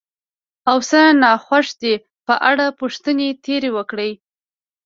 [0.69, 1.93] او څه ناخوښ دي
[2.25, 4.11] په اړه پوښتنې ترې وکړئ،